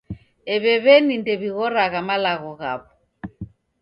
[0.53, 2.87] Ew'e w'eni ndewighoragha malagho ghaw'o.